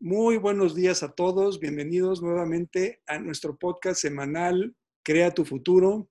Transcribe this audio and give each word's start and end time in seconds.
Muy 0.00 0.36
buenos 0.36 0.76
días 0.76 1.02
a 1.02 1.10
todos. 1.10 1.58
Bienvenidos 1.58 2.22
nuevamente 2.22 3.02
a 3.08 3.18
nuestro 3.18 3.58
podcast 3.58 4.00
semanal 4.00 4.76
Crea 5.02 5.32
tu 5.32 5.44
futuro. 5.44 6.08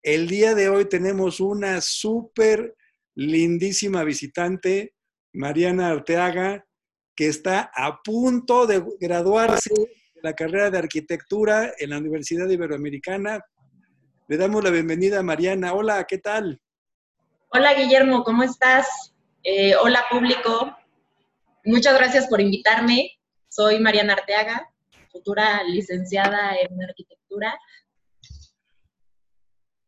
El 0.00 0.28
día 0.28 0.54
de 0.54 0.68
hoy 0.68 0.88
tenemos 0.88 1.40
una 1.40 1.80
súper 1.80 2.76
lindísima 3.16 4.04
visitante, 4.04 4.94
Mariana 5.32 5.88
Arteaga, 5.88 6.66
que 7.16 7.26
está 7.26 7.72
a 7.74 8.00
punto 8.00 8.64
de 8.64 8.84
graduarse 9.00 9.74
de 9.74 10.20
la 10.22 10.34
carrera 10.34 10.70
de 10.70 10.78
arquitectura 10.78 11.72
en 11.78 11.90
la 11.90 11.98
Universidad 11.98 12.48
Iberoamericana. 12.48 13.44
Le 14.28 14.36
damos 14.36 14.62
la 14.62 14.70
bienvenida 14.70 15.18
a 15.18 15.24
Mariana. 15.24 15.74
Hola, 15.74 16.04
¿qué 16.04 16.18
tal? 16.18 16.60
Hola, 17.48 17.74
Guillermo, 17.74 18.22
¿cómo 18.22 18.44
estás? 18.44 19.12
Eh, 19.42 19.74
hola, 19.74 20.04
público. 20.12 20.76
Muchas 21.66 21.98
gracias 21.98 22.28
por 22.28 22.40
invitarme. 22.40 23.18
Soy 23.48 23.80
Mariana 23.80 24.12
Arteaga, 24.12 24.72
futura 25.10 25.64
licenciada 25.64 26.54
en 26.54 26.80
arquitectura. 26.80 27.58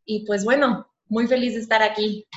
Y 0.03 0.25
pues 0.25 0.43
bueno, 0.43 0.93
muy 1.07 1.25
feliz 1.25 1.53
de 1.53 1.61
estar 1.61 1.81
aquí. 1.81 2.27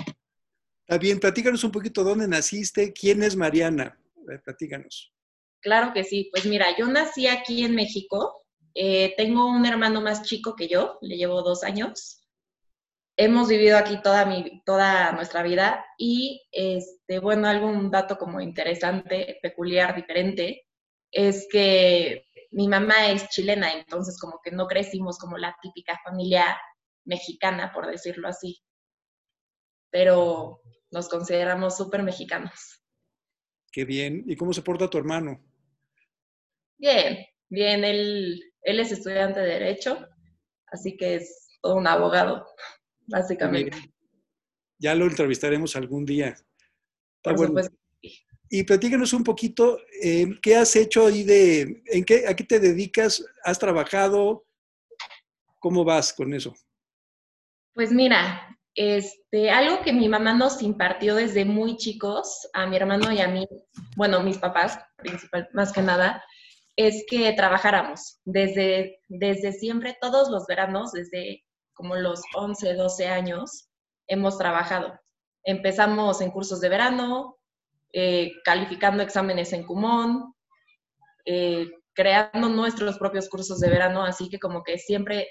Está 0.87 0.97
bien, 0.97 1.19
platícanos 1.19 1.65
un 1.65 1.73
poquito 1.73 2.05
dónde 2.05 2.29
naciste, 2.29 2.93
quién 2.93 3.25
es 3.25 3.35
Mariana. 3.35 3.99
Platícanos. 4.45 5.13
Claro 5.61 5.93
que 5.93 6.05
sí, 6.05 6.29
pues 6.33 6.47
mira, 6.47 6.77
yo 6.79 6.87
nací 6.87 7.27
aquí 7.27 7.65
en 7.65 7.75
México. 7.75 8.45
Eh, 8.77 9.13
tengo 9.17 9.49
un 9.49 9.67
hermano 9.67 10.01
más 10.01 10.23
chico 10.23 10.55
que 10.55 10.69
yo, 10.69 10.99
le 11.01 11.17
llevo 11.17 11.43
dos 11.43 11.65
años 11.65 12.22
hemos 13.17 13.49
vivido 13.49 13.77
aquí 13.77 14.01
toda, 14.03 14.25
mi, 14.25 14.63
toda 14.65 15.13
nuestra 15.13 15.43
vida 15.43 15.85
y, 15.99 16.43
este, 16.51 17.19
bueno, 17.19 17.49
algún 17.49 17.91
dato 17.91 18.17
como 18.17 18.41
interesante, 18.41 19.39
peculiar, 19.43 19.95
diferente, 19.95 20.67
es 21.11 21.47
que 21.51 22.27
mi 22.51 22.69
mamá 22.69 23.11
es 23.11 23.29
chilena, 23.29 23.73
entonces 23.73 24.19
como 24.19 24.41
que 24.43 24.51
no 24.51 24.67
crecimos 24.67 25.19
como 25.19 25.37
la 25.39 25.57
típica 25.61 26.01
familia 26.05 26.59
mexicana, 27.05 27.73
por 27.73 27.87
decirlo 27.87 28.29
así, 28.29 28.63
pero 29.91 30.63
nos 30.91 31.09
consideramos 31.09 31.77
súper 31.77 32.03
mexicanos. 32.03 32.83
Qué 33.71 33.85
bien. 33.85 34.25
¿Y 34.27 34.37
cómo 34.37 34.53
se 34.53 34.63
porta 34.63 34.89
tu 34.89 34.99
hermano? 34.99 35.43
Bien, 36.77 37.27
bien. 37.49 37.85
Él, 37.85 38.53
él 38.63 38.81
es 38.81 38.93
estudiante 38.93 39.41
de 39.41 39.47
Derecho, 39.47 40.07
así 40.67 40.97
que 40.97 41.17
es 41.17 41.59
todo 41.63 41.77
un 41.77 41.87
abogado 41.87 42.47
básicamente. 43.07 43.77
Ya 44.79 44.95
lo 44.95 45.07
entrevistaremos 45.07 45.77
algún 45.77 46.05
día. 46.05 46.37
Y 48.49 48.65
platícanos 48.65 49.13
un 49.13 49.25
poquito, 49.25 49.79
eh, 50.03 50.27
¿qué 50.43 50.57
has 50.57 50.77
hecho 50.77 51.07
ahí 51.07 51.23
de, 51.23 51.83
en 51.87 52.05
qué, 52.05 52.27
a 52.27 52.35
qué 52.35 52.45
te 52.45 52.61
dedicas? 52.61 53.25
¿Has 53.45 53.59
trabajado? 53.59 54.45
¿Cómo 55.59 55.85
vas 55.85 56.13
con 56.13 56.35
eso? 56.35 56.53
Pues 57.75 57.93
mira, 57.93 58.59
este, 58.75 59.51
algo 59.51 59.83
que 59.83 59.93
mi 59.93 60.09
mamá 60.09 60.35
nos 60.35 60.63
impartió 60.63 61.15
desde 61.15 61.45
muy 61.45 61.77
chicos, 61.77 62.49
a 62.53 62.67
mi 62.67 62.77
hermano 62.77 63.13
y 63.13 63.21
a 63.21 63.29
mí, 63.29 63.47
bueno, 63.97 64.23
mis 64.23 64.39
papás, 64.39 64.79
principal, 64.97 65.49
más 65.53 65.73
que 65.73 65.83
nada, 65.83 66.23
es 66.77 67.05
que 67.09 67.33
trabajáramos 67.33 68.21
desde, 68.25 69.01
desde 69.09 69.53
siempre, 69.53 69.97
todos 70.01 70.31
los 70.31 70.47
veranos, 70.47 70.93
desde 70.93 71.45
como 71.75 71.97
los 71.97 72.23
11, 72.35 72.75
12 72.75 73.09
años, 73.09 73.69
hemos 74.07 74.39
trabajado. 74.39 74.99
Empezamos 75.45 76.21
en 76.21 76.31
cursos 76.31 76.61
de 76.61 76.69
verano, 76.69 77.39
eh, 77.93 78.33
calificando 78.45 79.03
exámenes 79.03 79.53
en 79.53 79.65
Kumon, 79.65 80.35
eh, 81.25 81.71
creando 81.95 82.49
nuestros 82.49 82.99
propios 82.99 83.29
cursos 83.29 83.61
de 83.61 83.69
verano, 83.69 84.05
así 84.05 84.29
que 84.29 84.39
como 84.39 84.63
que 84.63 84.79
siempre 84.79 85.29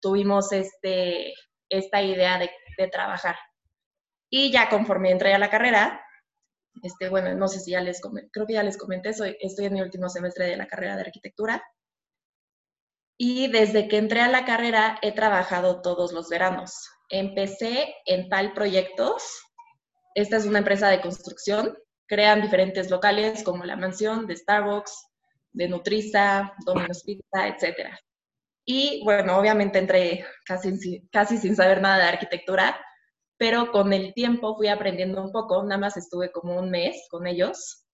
tuvimos 0.00 0.52
este, 0.52 1.32
esta 1.68 2.02
idea 2.02 2.38
de, 2.38 2.50
trabajar. 2.90 3.36
Y 4.28 4.50
ya 4.50 4.68
conforme 4.68 5.12
entré 5.12 5.32
a 5.34 5.38
la 5.38 5.50
carrera, 5.50 6.04
este, 6.82 7.08
bueno, 7.08 7.32
no 7.36 7.46
sé 7.46 7.60
si 7.60 7.70
ya 7.70 7.80
les 7.80 8.00
creo 8.00 8.44
que 8.44 8.54
ya 8.54 8.64
les 8.64 8.76
comenté, 8.76 9.14
soy, 9.14 9.36
estoy 9.40 9.66
en 9.66 9.74
mi 9.74 9.82
último 9.82 10.08
semestre 10.08 10.46
de 10.46 10.56
la 10.56 10.66
carrera 10.66 10.96
de 10.96 11.02
arquitectura 11.02 11.62
y 13.24 13.46
desde 13.46 13.86
que 13.86 13.98
entré 13.98 14.20
a 14.20 14.26
la 14.26 14.44
carrera 14.44 14.98
he 15.00 15.12
trabajado 15.12 15.80
todos 15.80 16.12
los 16.12 16.28
veranos. 16.28 16.90
Empecé 17.08 17.94
en 18.04 18.28
tal 18.28 18.52
proyectos. 18.52 19.22
Esta 20.16 20.38
es 20.38 20.44
una 20.44 20.58
empresa 20.58 20.88
de 20.88 21.00
construcción. 21.00 21.78
Crean 22.08 22.42
diferentes 22.42 22.90
locales 22.90 23.44
como 23.44 23.64
la 23.64 23.76
mansión 23.76 24.26
de 24.26 24.34
Starbucks, 24.34 25.06
de 25.52 25.68
Nutriza, 25.68 26.52
Domino's 26.66 27.04
Pizza, 27.04 27.46
etc. 27.46 27.90
Y 28.64 29.04
bueno, 29.04 29.38
obviamente 29.38 29.78
entré 29.78 30.26
casi, 30.44 31.08
casi 31.12 31.38
sin 31.38 31.54
saber 31.54 31.80
nada 31.80 31.98
de 31.98 32.10
arquitectura, 32.10 32.76
pero 33.36 33.70
con 33.70 33.92
el 33.92 34.14
tiempo 34.14 34.56
fui 34.56 34.66
aprendiendo 34.66 35.22
un 35.22 35.30
poco. 35.30 35.62
Nada 35.62 35.78
más 35.78 35.96
estuve 35.96 36.32
como 36.32 36.58
un 36.58 36.72
mes 36.72 37.06
con 37.08 37.28
ellos 37.28 37.86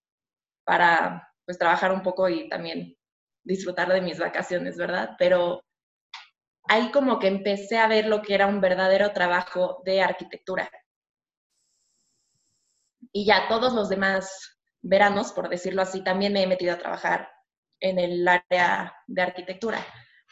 para 0.63 1.31
pues 1.45 1.59
trabajar 1.59 1.91
un 1.91 2.01
poco 2.01 2.27
y 2.29 2.49
también 2.49 2.95
disfrutar 3.49 3.91
de 3.91 4.01
mis 4.01 4.19
vacaciones, 4.19 4.77
¿verdad? 4.77 5.15
Pero 5.17 5.65
ahí 6.65 6.91
como 6.91 7.17
que 7.17 7.27
empecé 7.27 7.79
a 7.79 7.87
ver 7.87 8.05
lo 8.05 8.21
que 8.21 8.35
era 8.35 8.45
un 8.45 8.61
verdadero 8.61 9.11
trabajo 9.11 9.81
de 9.83 10.01
arquitectura. 10.01 10.69
Y 13.11 13.25
ya 13.25 13.47
todos 13.47 13.73
los 13.73 13.89
demás 13.89 14.59
veranos, 14.81 15.33
por 15.33 15.49
decirlo 15.49 15.81
así, 15.81 16.03
también 16.03 16.31
me 16.31 16.43
he 16.43 16.47
metido 16.47 16.73
a 16.73 16.77
trabajar 16.77 17.27
en 17.79 17.97
el 17.97 18.27
área 18.27 18.95
de 19.07 19.21
arquitectura. 19.21 19.83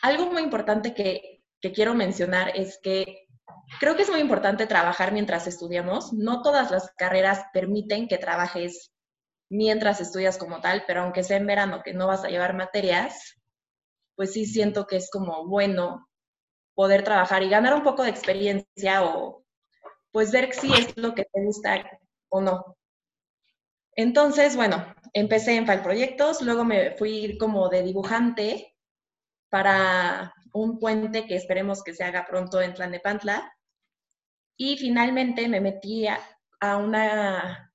Algo 0.03 0.27
muy 0.31 0.43
importante 0.43 0.93
que, 0.93 1.33
quiero 1.73 1.93
mencionar 1.93 2.55
es 2.55 2.79
que 2.81 3.27
creo 3.81 3.97
que 3.97 4.03
es 4.03 4.09
muy 4.09 4.21
importante 4.21 4.67
trabajar 4.67 5.11
mientras 5.11 5.47
estudiamos. 5.47 6.13
No 6.13 6.41
todas 6.41 6.71
las 6.71 6.91
carreras 6.95 7.43
permiten 7.51 8.07
que 8.07 8.17
trabajes 8.17 8.93
mientras 9.49 10.01
estudias 10.01 10.37
como 10.37 10.61
tal, 10.61 10.83
pero 10.87 11.01
aunque 11.01 11.23
sea 11.23 11.37
en 11.37 11.47
verano 11.47 11.81
que 11.83 11.93
no 11.93 12.07
vas 12.07 12.23
a 12.23 12.29
llevar 12.29 12.53
materias, 12.53 13.35
pues 14.15 14.33
sí 14.33 14.45
siento 14.45 14.87
que 14.87 14.97
es 14.97 15.09
como 15.11 15.47
bueno 15.47 16.09
poder 16.75 17.03
trabajar 17.03 17.43
y 17.43 17.49
ganar 17.49 17.73
un 17.73 17.83
poco 17.83 18.03
de 18.03 18.09
experiencia 18.09 19.03
o 19.03 19.43
pues 20.11 20.31
ver 20.31 20.53
si 20.53 20.73
es 20.73 20.97
lo 20.97 21.13
que 21.13 21.23
te 21.23 21.43
gusta 21.43 21.89
o 22.29 22.41
no. 22.41 22.77
Entonces, 23.95 24.55
bueno, 24.55 24.85
empecé 25.13 25.55
en 25.55 25.65
File 25.65 25.81
Proyectos, 25.81 26.41
luego 26.41 26.63
me 26.63 26.91
fui 26.91 27.37
como 27.39 27.69
de 27.69 27.83
dibujante 27.83 28.75
para 29.49 30.33
un 30.53 30.79
puente 30.79 31.25
que 31.25 31.35
esperemos 31.35 31.83
que 31.83 31.93
se 31.93 32.03
haga 32.03 32.25
pronto 32.25 32.61
en 32.61 32.73
Tlanepantla. 32.73 33.53
Y 34.55 34.77
finalmente 34.77 35.47
me 35.47 35.61
metí 35.61 36.07
a 36.07 36.77
una 36.77 37.66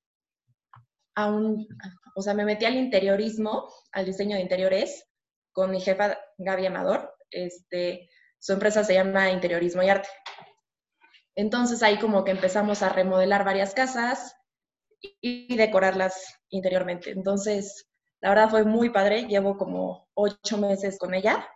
a 1.14 1.28
un, 1.28 1.66
o 2.14 2.22
sea, 2.22 2.34
me 2.34 2.44
metí 2.44 2.64
al 2.64 2.76
interiorismo, 2.76 3.68
al 3.92 4.06
diseño 4.06 4.36
de 4.36 4.42
interiores, 4.42 5.04
con 5.52 5.70
mi 5.70 5.80
jefa 5.80 6.18
Gaby 6.38 6.66
Amador. 6.66 7.14
Este, 7.30 8.08
su 8.38 8.52
empresa 8.52 8.84
se 8.84 8.94
llama 8.94 9.30
Interiorismo 9.30 9.82
y 9.82 9.88
Arte. 9.88 10.08
Entonces 11.34 11.82
ahí 11.82 11.98
como 11.98 12.24
que 12.24 12.32
empezamos 12.32 12.82
a 12.82 12.90
remodelar 12.90 13.44
varias 13.44 13.74
casas 13.74 14.34
y 15.20 15.56
decorarlas 15.56 16.40
interiormente. 16.50 17.10
Entonces, 17.10 17.88
la 18.20 18.30
verdad 18.30 18.50
fue 18.50 18.64
muy 18.64 18.90
padre. 18.90 19.26
Llevo 19.26 19.56
como 19.56 20.08
ocho 20.14 20.58
meses 20.58 20.98
con 20.98 21.14
ella, 21.14 21.46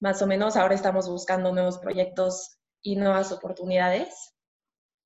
más 0.00 0.22
o 0.22 0.26
menos. 0.26 0.56
Ahora 0.56 0.74
estamos 0.74 1.08
buscando 1.08 1.52
nuevos 1.52 1.78
proyectos 1.78 2.58
y 2.82 2.96
nuevas 2.96 3.32
oportunidades. 3.32 4.34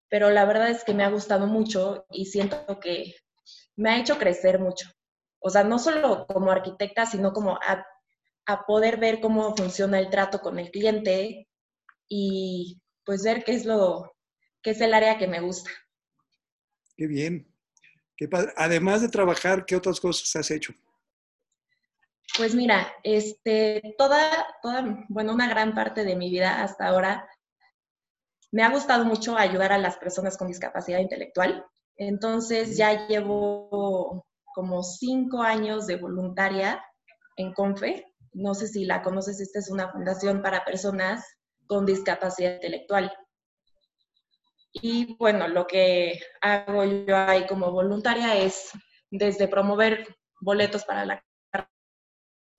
Pero 0.09 0.31
la 0.31 0.45
verdad 0.45 0.71
es 0.71 0.85
que 0.85 0.95
me 0.95 1.05
ha 1.05 1.11
gustado 1.11 1.47
mucho 1.47 2.05
y 2.11 2.27
siento 2.27 2.81
que 2.81 3.15
me 3.81 3.91
ha 3.91 3.99
hecho 3.99 4.19
crecer 4.19 4.61
mucho. 4.61 4.89
O 5.39 5.49
sea, 5.49 5.65
no 5.65 5.79
solo 5.79 6.27
como 6.27 6.51
arquitecta, 6.51 7.07
sino 7.07 7.33
como 7.33 7.59
a, 7.63 7.87
poder 8.67 8.99
ver 8.99 9.21
cómo 9.21 9.57
funciona 9.57 10.01
el 10.01 10.11
trato 10.11 10.41
con 10.41 10.59
el 10.59 10.73
cliente 10.73 11.47
y 12.09 12.81
pues 13.05 13.23
ver 13.23 13.45
qué 13.45 13.53
es 13.53 13.65
lo, 13.65 14.13
qué 14.61 14.71
es 14.71 14.81
el 14.81 14.93
área 14.93 15.19
que 15.19 15.29
me 15.29 15.41
gusta. 15.41 15.71
Qué 16.97 17.07
bien. 17.07 17.47
Qué 18.17 18.29
Además 18.57 19.03
de 19.03 19.09
trabajar, 19.09 19.65
¿qué 19.65 19.77
otras 19.77 20.01
cosas 20.01 20.35
has 20.35 20.51
hecho? 20.51 20.75
Pues 22.37 22.57
mira, 22.57 22.93
este, 23.05 23.95
toda, 23.97 24.49
toda, 24.63 25.07
bueno, 25.09 25.33
una 25.33 25.49
gran 25.49 25.75
parte 25.75 26.05
de 26.05 26.17
mi 26.17 26.29
vida 26.29 26.63
hasta 26.63 26.87
ahora 26.87 27.29
me 28.51 28.65
ha 28.65 28.71
gustado 28.71 29.05
mucho 29.05 29.39
ayudar 29.39 29.73
a 29.73 29.79
las 29.79 29.97
personas 29.97 30.37
con 30.37 30.49
discapacidad 30.49 30.99
intelectual. 30.99 31.65
Entonces 32.01 32.79
ya 32.79 33.07
llevo 33.09 34.27
como 34.55 34.83
cinco 34.83 35.43
años 35.43 35.87
de 35.87 35.97
voluntaria 35.97 36.83
en 37.37 37.53
CONFE. 37.53 38.07
No 38.33 38.55
sé 38.55 38.69
si 38.69 38.87
la 38.87 39.03
conoces, 39.03 39.39
esta 39.39 39.59
es 39.59 39.71
una 39.71 39.93
fundación 39.93 40.41
para 40.41 40.65
personas 40.65 41.23
con 41.67 41.85
discapacidad 41.85 42.55
intelectual. 42.55 43.13
Y 44.73 45.15
bueno, 45.19 45.47
lo 45.47 45.67
que 45.67 46.19
hago 46.41 46.85
yo 46.85 47.15
ahí 47.19 47.47
como 47.47 47.71
voluntaria 47.71 48.35
es 48.35 48.71
desde 49.11 49.47
promover 49.47 50.07
boletos 50.41 50.87
para 50.87 51.05
la 51.05 51.23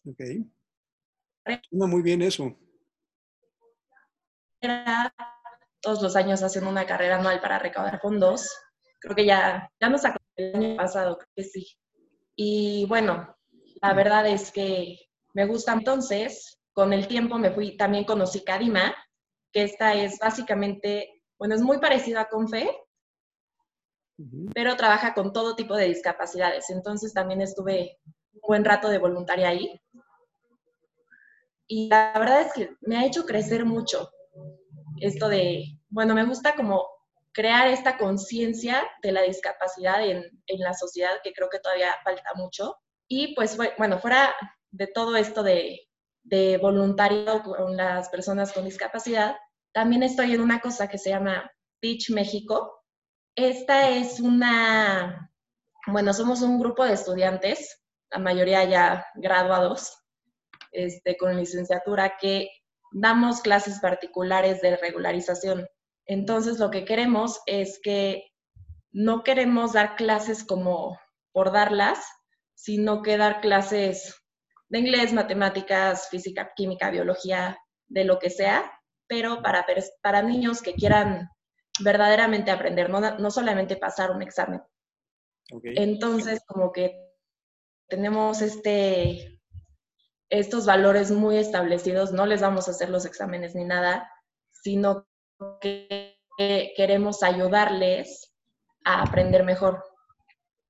Ok. 0.06 0.22
Suena 1.68 1.88
muy 1.88 2.04
bien 2.04 2.22
eso. 2.22 2.56
Todos 5.82 6.00
los 6.04 6.16
años 6.16 6.44
hacen 6.44 6.68
una 6.68 6.86
carrera 6.86 7.18
anual 7.18 7.42
para 7.42 7.58
recaudar 7.58 8.00
fondos. 8.00 8.48
Creo 9.02 9.16
que 9.16 9.26
ya, 9.26 9.70
ya 9.82 9.90
nos 9.90 10.06
acordamos 10.06 10.32
el 10.36 10.56
año 10.56 10.78
pasado, 10.78 11.18
creo 11.18 11.30
que 11.36 11.44
sí. 11.44 11.68
Y 12.36 12.86
bueno, 12.88 13.36
la 13.82 13.94
verdad 13.94 14.28
es 14.28 14.52
que 14.52 14.98
me 15.34 15.46
gusta. 15.46 15.74
Entonces, 15.74 16.60
con 16.72 16.94
el 16.94 17.08
tiempo 17.08 17.38
me 17.38 17.52
fui, 17.52 17.76
también 17.76 18.06
conocí 18.06 18.44
Cadima, 18.44 18.96
que 19.52 19.64
esta 19.64 19.96
es 19.96 20.20
básicamente, 20.20 21.24
bueno, 21.38 21.56
es 21.56 21.62
muy 21.62 21.80
parecida 21.80 22.22
a 22.22 22.30
Confe, 22.30 22.70
pero 24.54 24.76
trabaja 24.76 25.16
con 25.16 25.34
todo 25.34 25.56
tipo 25.56 25.76
de 25.76 25.88
discapacidades. 25.88 26.70
Entonces 26.70 27.12
también 27.14 27.42
estuve 27.42 27.98
un 28.34 28.42
buen 28.48 28.64
rato 28.64 28.88
de 28.88 29.00
voluntaria 29.00 29.50
ahí. 29.50 29.82
Y 31.68 31.90
la 31.90 32.14
verdad 32.20 32.42
es 32.42 32.54
que 32.54 32.76
me 32.82 32.98
ha 32.98 33.06
hecho 33.06 33.26
crecer 33.26 33.66
mucho 33.66 34.12
esto 35.00 35.28
de, 35.28 35.80
bueno, 35.90 36.14
me 36.14 36.26
gusta 36.26 36.56
como 36.56 36.86
crear 37.34 37.68
esta 37.68 37.98
conciencia 37.98 38.84
de 39.02 39.12
la 39.12 39.22
discapacidad 39.22 40.06
en, 40.06 40.24
en, 40.48 40.60
la 40.60 40.74
sociedad, 40.74 41.20
que 41.24 41.34
creo 41.34 41.50
que 41.50 41.60
todavía 41.60 41.96
falta 42.04 42.32
mucho. 42.36 42.76
Y 43.08 43.36
pues, 43.36 43.58
bueno, 43.78 44.00
fuera 44.00 44.34
de 44.72 44.88
todo 44.88 45.16
esto 45.16 45.44
de, 45.44 45.88
de 46.24 46.58
voluntario 46.58 47.44
con 47.44 47.76
las 47.76 48.10
personas 48.10 48.52
con 48.54 48.66
discapacidad, 48.66 49.36
también 49.74 50.04
estoy 50.04 50.34
en 50.34 50.42
una 50.42 50.60
cosa 50.60 50.88
que 50.88 50.98
se 50.98 51.10
llama 51.10 51.52
Pitch 51.80 52.12
México. 52.12 52.84
Esta 53.36 53.90
es 53.90 54.20
una, 54.20 55.32
bueno, 55.88 56.14
somos 56.14 56.42
un 56.42 56.60
grupo 56.60 56.86
de 56.86 56.94
estudiantes, 56.94 57.82
la 58.12 58.20
mayoría 58.20 58.64
ya 58.66 59.06
graduados, 59.16 59.98
este, 60.72 61.18
con 61.18 61.38
licenciatura, 61.38 62.18
que 62.18 62.50
damos 62.92 63.42
clases 63.42 63.80
particulares 63.80 64.62
de 64.62 64.76
regularización. 64.78 65.66
Entonces, 66.06 66.60
lo 66.60 66.72
que 66.72 66.86
queremos 66.86 67.42
es 67.46 67.80
que 67.82 68.32
no 68.92 69.24
queremos 69.24 69.74
dar 69.74 69.96
clases 69.96 70.44
como 70.44 71.00
por 71.32 71.52
darlas, 71.52 72.00
sino 72.56 73.02
que 73.02 73.18
dar 73.18 73.42
clases 73.42 74.16
de 74.70 74.80
inglés, 74.80 75.14
matemáticas, 75.14 76.10
física, 76.10 76.52
química, 76.56 76.90
biología, 76.90 77.58
de 77.92 78.06
lo 78.06 78.20
que 78.20 78.30
sea, 78.30 78.72
pero 79.08 79.42
para, 79.42 79.66
para 80.02 80.22
niños 80.22 80.62
que 80.62 80.74
quieran 80.74 81.30
verdaderamente 81.82 82.52
aprender, 82.52 82.90
no, 82.90 83.02
no 83.02 83.32
solamente 83.32 83.76
pasar 83.76 84.12
un 84.12 84.22
examen. 84.22 84.62
Entonces, 85.64 86.42
como 86.48 86.72
que 86.72 86.96
tenemos 87.90 88.42
este, 88.42 89.42
estos 90.30 90.66
valores 90.66 91.12
muy 91.12 91.38
establecidos, 91.38 92.14
no 92.14 92.26
les 92.26 92.42
vamos 92.42 92.68
a 92.68 92.72
hacer 92.72 92.90
los 92.90 93.06
exámenes 93.06 93.54
ni 93.54 93.66
nada, 93.66 94.10
sino 94.52 95.06
que 95.60 96.74
queremos 96.76 97.24
ayudarles 97.24 98.34
a 98.84 99.02
aprender 99.02 99.44
mejor. 99.44 99.84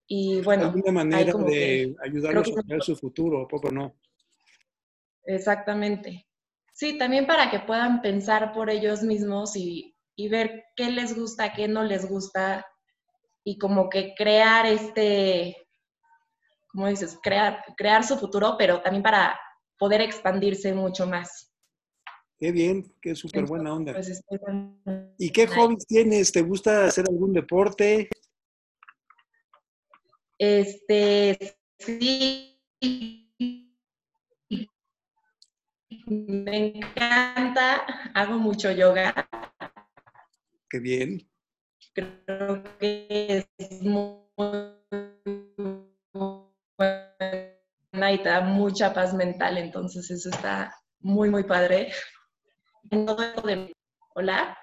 Y 0.07 0.41
bueno, 0.41 0.65
alguna 0.65 0.91
manera 0.91 1.33
de 1.33 1.95
ayudarlos 2.03 2.49
a 2.57 2.63
crear 2.63 2.83
su 2.83 2.95
futuro, 2.95 3.47
poco 3.47 3.71
no. 3.71 3.95
Exactamente. 5.23 6.27
Sí, 6.73 6.97
también 6.97 7.27
para 7.27 7.49
que 7.49 7.59
puedan 7.59 8.01
pensar 8.01 8.53
por 8.53 8.69
ellos 8.69 9.03
mismos 9.03 9.55
y, 9.55 9.95
y, 10.15 10.29
ver 10.29 10.65
qué 10.75 10.89
les 10.89 11.15
gusta, 11.15 11.53
qué 11.53 11.67
no 11.67 11.83
les 11.83 12.09
gusta 12.09 12.65
y 13.43 13.57
como 13.57 13.89
que 13.89 14.13
crear 14.15 14.65
este, 14.65 15.55
como 16.71 16.87
dices, 16.87 17.19
crear, 17.21 17.63
crear 17.75 18.03
su 18.03 18.17
futuro, 18.17 18.55
pero 18.57 18.81
también 18.81 19.03
para 19.03 19.39
poder 19.77 20.01
expandirse 20.01 20.73
mucho 20.73 21.05
más. 21.05 21.50
Qué 22.41 22.51
bien, 22.51 22.91
qué 22.99 23.13
súper 23.13 23.45
buena 23.45 23.71
onda. 23.71 23.93
Pues, 23.93 24.23
¿Y 25.19 25.29
qué 25.29 25.45
hobbies 25.45 25.85
tienes? 25.85 26.31
¿Te 26.31 26.41
gusta 26.41 26.85
hacer 26.85 27.05
algún 27.07 27.33
deporte? 27.33 28.09
Este, 30.39 31.55
sí. 31.77 32.59
Me 36.07 36.79
encanta, 36.79 37.85
hago 38.15 38.39
mucho 38.39 38.71
yoga. 38.71 39.13
Qué 40.67 40.79
bien. 40.79 41.21
Creo 41.93 42.63
que 42.79 43.45
es 43.59 43.83
muy 43.83 44.17
buena 46.75 48.11
y 48.11 48.17
te 48.17 48.29
da 48.29 48.41
mucha 48.41 48.91
paz 48.95 49.13
mental, 49.13 49.59
entonces 49.59 50.09
eso 50.09 50.31
está 50.31 50.75
muy, 51.01 51.29
muy 51.29 51.43
padre. 51.43 51.91
Hola. 54.15 54.57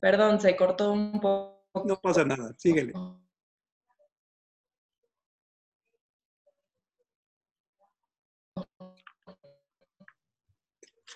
Perdón, 0.00 0.40
se 0.40 0.56
cortó 0.56 0.92
un 0.92 1.20
poco. 1.20 1.84
No 1.84 2.00
pasa 2.00 2.24
nada, 2.24 2.54
síguele. 2.56 2.92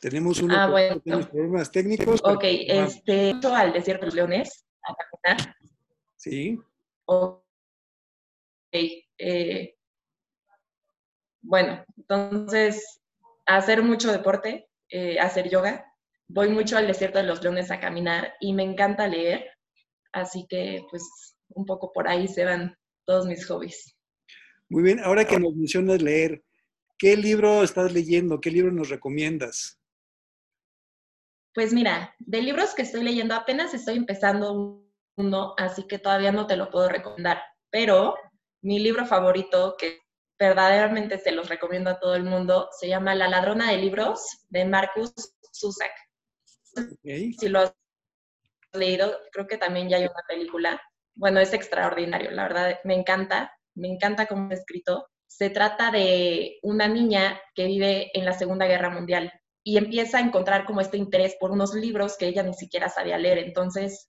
Tenemos 0.01 0.41
unos, 0.41 0.57
ah, 0.57 1.01
problemas 1.31 1.71
técnicos. 1.73 2.21
Ok, 2.23 2.45
este, 2.45 3.35
al 3.53 3.73
desierto 3.73 4.03
de 4.03 4.07
los 4.07 4.15
leones, 4.15 4.65
a 4.83 4.95
Sí. 6.17 6.61
Ok. 7.07 7.43
Eh, 8.73 9.77
bueno, 11.41 11.85
entonces, 11.97 13.01
hacer 13.47 13.83
mucho 13.83 14.13
deporte, 14.13 14.69
eh, 14.89 15.19
hacer 15.19 15.49
yoga. 15.49 15.88
Voy 16.29 16.49
mucho 16.51 16.77
al 16.77 16.87
desierto 16.87 17.19
de 17.19 17.25
los 17.25 17.43
leones 17.43 17.71
a 17.71 17.81
caminar 17.81 18.35
y 18.41 18.53
me 18.53 18.63
encanta 18.63 19.09
leer. 19.09 19.51
Así 20.13 20.47
que, 20.49 20.83
pues, 20.91 21.03
un 21.49 21.65
poco 21.65 21.93
por 21.93 22.09
ahí 22.09 22.29
se 22.29 22.45
van 22.45 22.77
todos 23.07 23.27
mis 23.27 23.47
hobbies. 23.47 23.97
Muy 24.69 24.83
bien, 24.83 25.01
ahora 25.01 25.25
que 25.25 25.41
nos 25.41 25.55
mencionas 25.55 26.03
leer, 26.03 26.45
¿qué 26.99 27.17
libro 27.17 27.63
estás 27.63 27.93
leyendo? 27.93 28.41
¿Qué 28.41 28.51
libro 28.51 28.71
nos 28.71 28.91
recomiendas? 28.91 29.81
Pues 31.55 31.73
mira, 31.73 32.15
de 32.19 32.43
libros 32.43 32.75
que 32.75 32.83
estoy 32.83 33.03
leyendo 33.03 33.35
apenas 33.35 33.73
estoy 33.73 33.97
empezando 33.97 34.85
uno, 35.17 35.55
así 35.57 35.87
que 35.89 35.99
todavía 35.99 36.31
no 36.31 36.47
te 36.47 36.57
lo 36.57 36.71
puedo 36.71 36.89
recomendar, 36.89 37.43
pero 37.71 38.15
mi 38.63 38.79
libro 38.79 39.07
favorito, 39.07 39.75
que 39.79 39.99
verdaderamente 40.39 41.19
se 41.19 41.33
los 41.33 41.49
recomiendo 41.49 41.91
a 41.91 41.99
todo 41.99 42.15
el 42.15 42.25
mundo, 42.25 42.69
se 42.79 42.89
llama 42.89 43.15
La 43.15 43.29
ladrona 43.29 43.73
de 43.73 43.79
libros 43.79 44.21
de 44.49 44.65
Marcus 44.67 45.13
Zusak. 45.53 45.91
Si 47.03 47.49
lo 47.49 47.61
has 47.61 47.75
leído, 48.73 49.17
creo 49.33 49.47
que 49.47 49.59
también 49.59 49.89
ya 49.89 49.97
hay 49.97 50.05
una 50.05 50.25
película. 50.29 50.81
Bueno, 51.15 51.41
es 51.41 51.53
extraordinario, 51.53 52.31
la 52.31 52.45
verdad, 52.45 52.81
me 52.85 52.95
encanta, 52.95 53.53
me 53.75 53.89
encanta 53.89 54.27
cómo 54.27 54.51
es 54.53 54.61
escrito. 54.61 55.09
Se 55.27 55.51
trata 55.51 55.91
de 55.91 56.59
una 56.63 56.89
niña 56.89 57.41
que 57.55 57.67
vive 57.67 58.11
en 58.15 58.25
la 58.25 58.33
Segunda 58.33 58.67
Guerra 58.67 58.91
Mundial 58.91 59.33
y 59.63 59.77
empieza 59.77 60.19
a 60.19 60.23
encontrar 60.23 60.65
como 60.65 60.81
este 60.81 60.97
interés 60.97 61.37
por 61.39 61.51
unos 61.51 61.75
libros 61.75 62.17
que 62.17 62.29
ella 62.29 62.43
ni 62.43 62.55
siquiera 62.55 62.89
sabía 62.89 63.19
leer. 63.19 63.39
Entonces, 63.39 64.09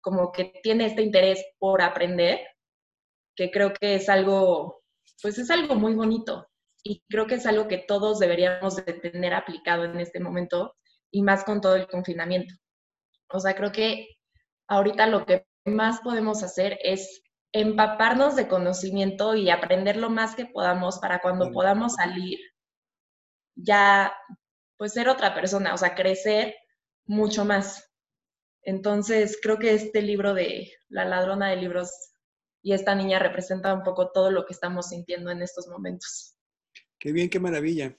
como 0.00 0.32
que 0.32 0.52
tiene 0.62 0.86
este 0.86 1.02
interés 1.02 1.44
por 1.58 1.82
aprender, 1.82 2.40
que 3.34 3.50
creo 3.50 3.72
que 3.72 3.94
es 3.94 4.08
algo, 4.08 4.82
pues 5.22 5.38
es 5.38 5.50
algo 5.50 5.74
muy 5.74 5.94
bonito 5.94 6.48
y 6.82 7.02
creo 7.08 7.26
que 7.26 7.36
es 7.36 7.46
algo 7.46 7.68
que 7.68 7.78
todos 7.78 8.18
deberíamos 8.18 8.76
de 8.76 8.92
tener 8.94 9.34
aplicado 9.34 9.84
en 9.84 10.00
este 10.00 10.20
momento 10.20 10.74
y 11.10 11.22
más 11.22 11.44
con 11.44 11.60
todo 11.60 11.76
el 11.76 11.86
confinamiento. 11.86 12.54
O 13.30 13.40
sea, 13.40 13.54
creo 13.54 13.72
que 13.72 14.08
ahorita 14.68 15.06
lo 15.06 15.26
que 15.26 15.46
más 15.64 16.00
podemos 16.00 16.42
hacer 16.42 16.78
es 16.82 17.22
empaparnos 17.52 18.36
de 18.36 18.48
conocimiento 18.48 19.34
y 19.34 19.50
aprender 19.50 19.96
lo 19.96 20.10
más 20.10 20.34
que 20.34 20.46
podamos 20.46 20.98
para 20.98 21.20
cuando 21.20 21.50
podamos 21.50 21.94
salir 21.94 22.38
ya 23.54 24.12
pues 24.76 24.92
ser 24.92 25.08
otra 25.08 25.34
persona, 25.34 25.74
o 25.74 25.76
sea, 25.76 25.94
crecer 25.94 26.54
mucho 27.04 27.44
más. 27.44 27.84
Entonces, 28.62 29.38
creo 29.42 29.58
que 29.58 29.74
este 29.74 30.02
libro 30.02 30.34
de 30.34 30.72
La 30.88 31.04
ladrona 31.04 31.48
de 31.50 31.56
libros 31.56 31.90
y 32.62 32.72
esta 32.72 32.94
niña 32.94 33.18
representa 33.18 33.74
un 33.74 33.82
poco 33.82 34.10
todo 34.12 34.30
lo 34.30 34.46
que 34.46 34.52
estamos 34.52 34.88
sintiendo 34.88 35.30
en 35.30 35.42
estos 35.42 35.66
momentos. 35.68 36.36
Qué 36.98 37.12
bien, 37.12 37.28
qué 37.28 37.40
maravilla. 37.40 37.96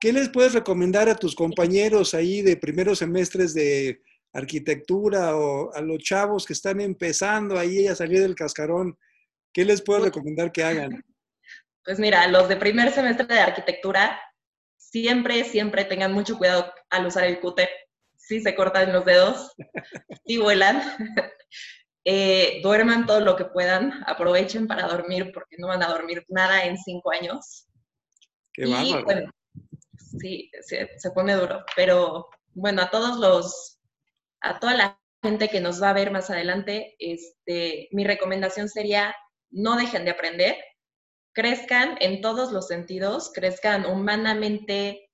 ¿Qué 0.00 0.12
les 0.12 0.28
puedes 0.28 0.54
recomendar 0.54 1.08
a 1.08 1.16
tus 1.16 1.34
compañeros 1.34 2.14
ahí 2.14 2.40
de 2.42 2.56
primeros 2.56 3.00
semestres 3.00 3.52
de 3.52 4.00
arquitectura 4.32 5.36
o 5.36 5.74
a 5.74 5.80
los 5.80 5.98
chavos 5.98 6.46
que 6.46 6.52
están 6.52 6.80
empezando 6.80 7.58
ahí 7.58 7.88
a 7.88 7.96
salir 7.96 8.20
del 8.20 8.36
cascarón? 8.36 8.96
¿Qué 9.52 9.64
les 9.64 9.82
puedes 9.82 10.02
pues 10.02 10.14
recomendar 10.14 10.52
que 10.52 10.64
hagan? 10.64 10.90
Pues 11.84 11.98
mira, 11.98 12.28
los 12.28 12.50
de 12.50 12.56
primer 12.56 12.92
semestre 12.92 13.24
de 13.24 13.40
arquitectura, 13.40 14.20
siempre, 14.76 15.42
siempre 15.44 15.86
tengan 15.86 16.12
mucho 16.12 16.36
cuidado 16.36 16.70
al 16.90 17.06
usar 17.06 17.24
el 17.24 17.40
cúter. 17.40 17.70
Si 18.14 18.42
se 18.42 18.54
cortan 18.54 18.92
los 18.92 19.06
dedos, 19.06 19.54
si 20.26 20.36
vuelan. 20.36 20.82
Eh, 22.10 22.60
duerman 22.62 23.04
todo 23.04 23.20
lo 23.20 23.36
que 23.36 23.44
puedan, 23.44 24.02
aprovechen 24.06 24.66
para 24.66 24.86
dormir 24.86 25.30
porque 25.34 25.56
no 25.58 25.66
van 25.66 25.82
a 25.82 25.88
dormir 25.88 26.24
nada 26.28 26.64
en 26.64 26.78
cinco 26.78 27.10
años. 27.10 27.68
Qué. 28.50 28.64
Bueno, 28.64 29.30
sí, 30.18 30.50
se, 30.62 30.88
se 30.98 31.10
pone 31.10 31.34
duro, 31.34 31.64
pero 31.76 32.28
bueno, 32.54 32.82
a 32.82 32.90
todos 32.90 33.18
los, 33.18 33.78
a 34.40 34.58
toda 34.58 34.74
la 34.74 35.00
gente 35.22 35.48
que 35.48 35.60
nos 35.60 35.82
va 35.82 35.90
a 35.90 35.94
ver 35.94 36.10
más 36.10 36.30
adelante, 36.30 36.96
este, 36.98 37.88
mi 37.92 38.04
recomendación 38.04 38.68
sería 38.68 39.14
no 39.50 39.76
dejen 39.76 40.04
de 40.04 40.10
aprender, 40.10 40.56
crezcan 41.32 41.96
en 42.00 42.20
todos 42.20 42.52
los 42.52 42.66
sentidos, 42.66 43.30
crezcan 43.34 43.86
humanamente, 43.86 45.10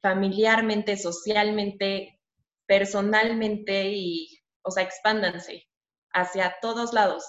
familiarmente, 0.00 0.96
socialmente, 0.96 2.20
personalmente 2.66 3.88
y, 3.88 4.38
o 4.62 4.70
sea, 4.70 4.84
expándanse 4.84 5.66
hacia 6.12 6.56
todos 6.60 6.92
lados 6.92 7.28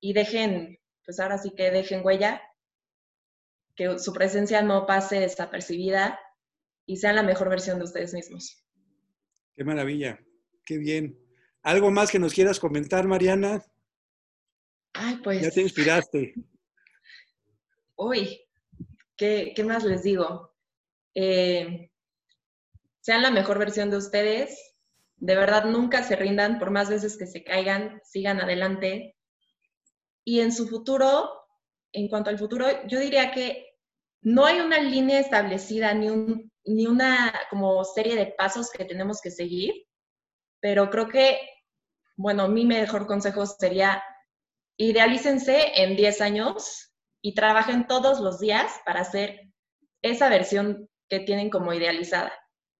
y 0.00 0.12
dejen, 0.12 0.78
pues 1.04 1.20
ahora 1.20 1.38
sí 1.38 1.50
que 1.56 1.70
dejen 1.70 2.04
huella, 2.04 2.42
que 3.74 3.98
su 3.98 4.12
presencia 4.12 4.62
no 4.62 4.86
pase 4.86 5.20
desapercibida 5.20 6.18
y 6.86 6.96
sean 6.96 7.16
la 7.16 7.22
mejor 7.22 7.50
versión 7.50 7.78
de 7.78 7.84
ustedes 7.84 8.14
mismos. 8.14 8.64
Qué 9.54 9.64
maravilla, 9.64 10.18
qué 10.64 10.78
bien. 10.78 11.18
¿Algo 11.62 11.90
más 11.90 12.10
que 12.10 12.18
nos 12.18 12.32
quieras 12.32 12.60
comentar, 12.60 13.06
Mariana? 13.06 13.64
Ay, 14.92 15.16
pues. 15.22 15.42
Ya 15.42 15.50
te 15.50 15.62
inspiraste. 15.62 16.34
Uy, 17.96 18.40
¿qué, 19.16 19.54
más 19.64 19.82
les 19.84 20.02
digo? 20.02 20.54
Eh, 21.14 21.90
sean 23.00 23.22
la 23.22 23.30
mejor 23.30 23.58
versión 23.58 23.90
de 23.90 23.96
ustedes. 23.96 24.74
De 25.16 25.34
verdad, 25.34 25.64
nunca 25.64 26.02
se 26.02 26.14
rindan, 26.14 26.58
por 26.58 26.70
más 26.70 26.90
veces 26.90 27.16
que 27.16 27.26
se 27.26 27.42
caigan, 27.42 28.00
sigan 28.04 28.40
adelante. 28.40 29.16
Y 30.24 30.40
en 30.40 30.52
su 30.52 30.68
futuro, 30.68 31.30
en 31.92 32.08
cuanto 32.08 32.30
al 32.30 32.38
futuro, 32.38 32.66
yo 32.86 33.00
diría 33.00 33.32
que 33.32 33.78
no 34.20 34.44
hay 34.44 34.60
una 34.60 34.78
línea 34.78 35.18
establecida 35.18 35.94
ni, 35.94 36.10
un, 36.10 36.52
ni 36.66 36.86
una 36.86 37.32
como 37.48 37.84
serie 37.84 38.16
de 38.16 38.26
pasos 38.26 38.70
que 38.70 38.84
tenemos 38.84 39.20
que 39.20 39.30
seguir, 39.30 39.86
pero 40.60 40.90
creo 40.90 41.08
que, 41.08 41.38
bueno, 42.16 42.48
mi 42.48 42.64
mejor 42.64 43.06
consejo 43.06 43.46
sería 43.46 44.02
idealícense 44.76 45.82
en 45.82 45.96
10 45.96 46.20
años 46.20 46.92
y 47.22 47.34
trabajen 47.34 47.86
todos 47.86 48.20
los 48.20 48.40
días 48.40 48.72
para 48.84 49.00
hacer 49.00 49.40
esa 50.02 50.28
versión 50.28 50.88
que 51.08 51.20
tienen 51.20 51.50
como 51.50 51.72
idealizada 51.72 52.32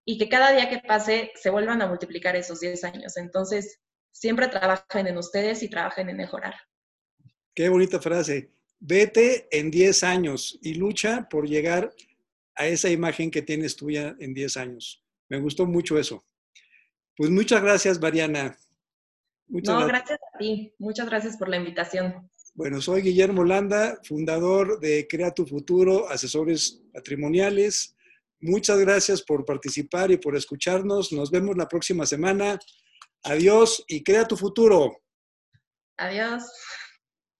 y 0.05 0.19
que 0.19 0.29
cada 0.29 0.53
día 0.53 0.69
que 0.69 0.79
pase 0.79 1.33
se 1.35 1.51
vuelvan 1.51 1.83
a 1.83 1.89
multiplicar 1.89 2.37
esos 2.37 2.61
10 2.61 2.85
años. 2.85 3.17
Entonces, 3.17 3.81
siempre 4.13 4.49
trabajen 4.49 5.07
en 5.07 5.19
ustedes 5.19 5.63
y 5.63 5.71
trabajen 5.71 6.09
en 6.09 6.17
mejorar. 6.17 6.55
Qué 7.55 7.69
bonita 7.69 8.01
frase. 8.01 8.53
Vete 8.79 9.49
en 9.51 9.71
10 9.71 10.05
años 10.05 10.59
y 10.61 10.75
lucha 10.75 11.27
por 11.29 11.49
llegar 11.49 11.93
a 12.57 12.67
esa 12.67 12.91
imagen 12.91 13.31
que 13.31 13.43
tienes 13.43 13.77
tuya 13.77 14.17
en 14.19 14.35
10 14.35 14.57
años. 14.57 15.05
Me 15.29 15.39
gustó 15.39 15.67
mucho 15.67 15.99
eso. 15.99 16.25
Pues 17.17 17.31
muchas 17.31 17.63
gracias, 17.63 18.01
Mariana. 18.01 18.57
no, 19.49 19.87
gracias 19.87 20.19
a 20.35 20.39
ti. 20.39 20.73
Muchas 20.79 21.07
gracias 21.07 21.37
por 21.37 21.49
la 21.49 21.57
invitación. 21.57 22.31
Bueno, 22.55 22.81
soy 22.81 23.03
Guillermo 23.03 23.45
Landa, 23.45 23.99
fundador 24.03 24.81
de 24.81 25.07
Crea 25.09 25.33
tu 25.33 25.47
Futuro, 25.47 26.09
asesores 26.09 26.83
patrimoniales. 26.93 27.95
Muchas 28.41 28.79
gracias 28.79 29.23
por 29.23 29.45
participar 29.45 30.11
y 30.11 30.19
por 30.19 30.37
escucharnos. 30.37 31.13
Nos 31.13 31.31
vemos 31.31 31.57
la 31.57 31.69
próxima 31.69 32.07
semana. 32.07 32.59
Adiós 33.23 33.85
y 33.89 34.03
crea 34.05 34.27
tu 34.27 34.37
futuro. 34.37 35.03
Adiós. 35.97 36.45